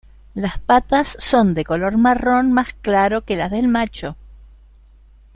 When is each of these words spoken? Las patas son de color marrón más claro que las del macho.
Las 0.33 0.57
patas 0.57 1.15
son 1.19 1.53
de 1.53 1.63
color 1.63 1.95
marrón 1.97 2.51
más 2.51 2.73
claro 2.81 3.21
que 3.23 3.35
las 3.35 3.51
del 3.51 3.67
macho. 3.67 4.15